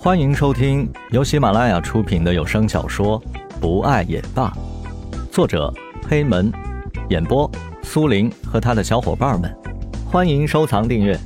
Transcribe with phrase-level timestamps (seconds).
[0.00, 3.20] 欢迎收听由喜马拉雅出品的有声小说
[3.60, 4.48] 《不爱也罢》，
[5.32, 5.74] 作者
[6.08, 6.52] 黑门，
[7.10, 7.50] 演播
[7.82, 9.52] 苏林和他的小伙伴们。
[10.06, 11.18] 欢迎收藏订阅。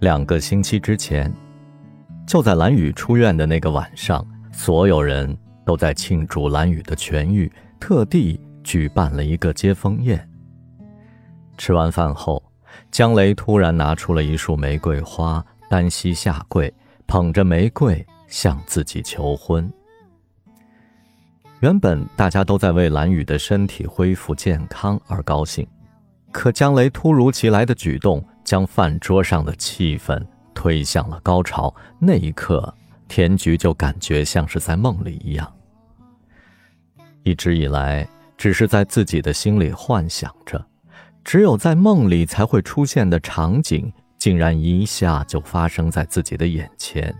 [0.00, 1.32] 两个星期之前，
[2.26, 4.22] 就在蓝雨出院的那个晚上，
[4.52, 5.34] 所有人
[5.64, 7.50] 都在庆祝蓝雨的痊愈，
[7.80, 8.38] 特地。
[8.62, 10.28] 举办了一个接风宴。
[11.58, 12.42] 吃完饭后，
[12.90, 16.72] 江雷突然拿出了一束玫瑰花，单膝下跪，
[17.06, 19.70] 捧着玫瑰向自己求婚。
[21.60, 25.66] 原本大家都在为蓝雨的身体恢复健康而高兴，
[26.32, 31.74] 可江雷突如其来的举动将饭桌上的气氛推向了高潮。
[31.98, 32.72] 那一刻，
[33.08, 35.52] 田菊就感觉像是在梦里一样。
[37.22, 38.08] 一直以来。
[38.40, 40.64] 只是在自己的心里幻想着，
[41.22, 47.14] 只有在梦里才会出现的场景，竟然一下就发生在自己的眼前。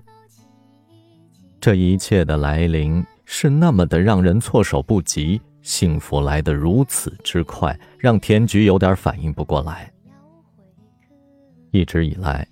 [1.61, 9.92] 这一切的来临是那么的让人措手不及，幸福来得如此之快，让田菊有点反应不过来。
[11.70, 12.48] 一直以来，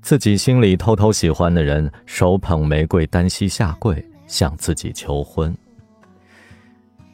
[0.00, 5.54] 自己心里偷偷喜欢的人，手捧玫瑰，单膝下跪，向自己求婚。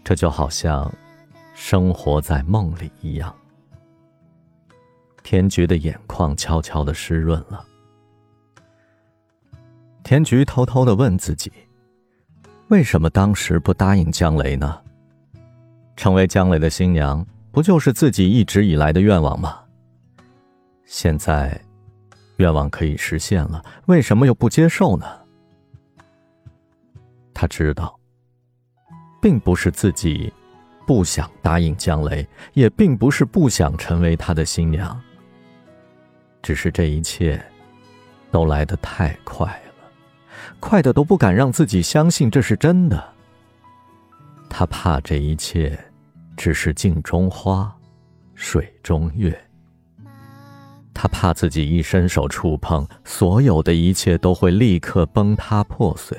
[0.07, 0.89] 这就好像
[1.53, 3.35] 生活在梦里一样。
[5.25, 7.67] 田菊的眼眶悄悄的湿润了。
[10.05, 11.51] 田菊偷偷的问自己：
[12.69, 14.81] 为什么当时不答应江雷呢？
[15.97, 19.59] 成为江雷的新娘，不就是自己一直以来的愿望吗？
[20.85, 21.61] 现在，
[22.37, 25.05] 愿望可以实现了，为什么又不接受呢？
[27.35, 27.99] 他知道。
[29.21, 30.33] 并不是自己
[30.87, 35.01] 不想答应江雷，也并不是不想成为他的新娘。
[36.43, 37.45] 只是这一切
[38.31, 39.85] 都来得太快了，
[40.61, 43.13] 快的都不敢让自己相信这是真的。
[44.49, 45.77] 他怕这一切
[46.37, 47.75] 只是镜中花，
[48.35, 49.37] 水中月。
[50.95, 56.17] 他怕自己一伸手触碰，所有的一切都会立刻崩塌破碎。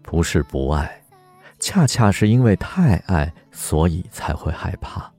[0.00, 1.02] 不是不爱。
[1.58, 5.12] 恰恰是因为太爱，所以才会害怕。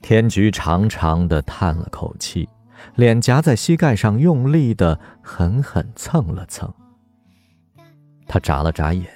[0.00, 2.48] 天菊长长的叹了口气，
[2.94, 6.72] 脸颊在膝盖上用力的狠狠蹭了蹭。
[8.26, 9.06] 他眨了眨眼，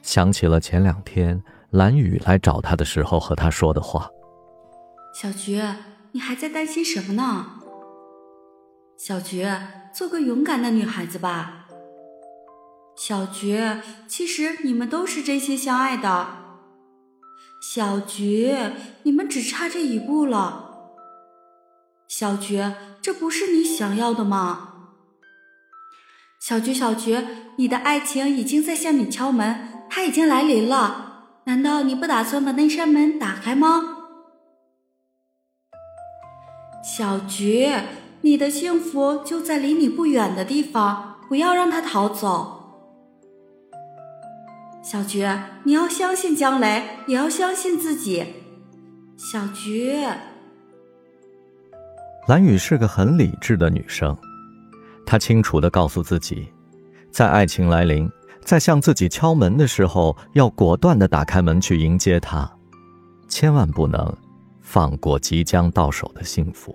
[0.00, 4.08] 想起了前两天蓝雨来找他的时候和他说的话
[5.14, 5.60] ：“小菊，
[6.12, 7.46] 你还在担心什么呢？
[8.96, 9.46] 小菊，
[9.92, 11.61] 做个勇敢的女孩子吧。”
[13.04, 13.60] 小菊，
[14.06, 16.24] 其实你们都是真心相爱的。
[17.60, 18.56] 小菊，
[19.02, 20.92] 你们只差这一步了。
[22.06, 22.62] 小菊，
[23.00, 24.74] 这不是你想要的吗？
[26.38, 27.18] 小菊，小菊，
[27.56, 31.40] 你的爱情已经在向你敲门，它已经来临了。
[31.46, 33.96] 难道你不打算把那扇门打开吗？
[36.84, 37.68] 小菊，
[38.20, 42.60] 你的幸福就在离你不远的地方，不要让他逃走。
[44.82, 45.24] 小菊，
[45.62, 48.26] 你要相信江雷，也要相信自己。
[49.16, 49.94] 小菊，
[52.26, 54.16] 蓝雨是个很理智的女生，
[55.06, 56.48] 她清楚的告诉自己，
[57.12, 58.10] 在爱情来临，
[58.44, 62.50] 在向自己敲门的时候，要果断的打开门去迎接他，
[63.28, 64.12] 千万不能
[64.60, 66.74] 放过即将到手的幸福。